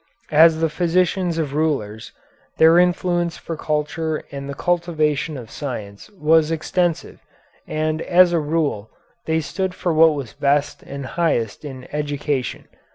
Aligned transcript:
As 0.31 0.61
the 0.61 0.69
physicians 0.69 1.37
of 1.37 1.53
rulers, 1.53 2.11
their 2.57 2.79
influence 2.79 3.37
for 3.37 3.55
culture 3.55 4.23
and 4.31 4.49
the 4.49 4.55
cultivation 4.55 5.37
of 5.37 5.51
science 5.51 6.09
was 6.19 6.49
extensive, 6.49 7.21
and 7.67 8.01
as 8.01 8.33
a 8.33 8.39
rule 8.39 8.89
they 9.27 9.41
stood 9.41 9.75
for 9.75 9.93
what 9.93 10.15
was 10.15 10.33
best 10.33 10.81
and 10.81 11.05
highest 11.05 11.63
in 11.63 11.87
education. 11.93 12.67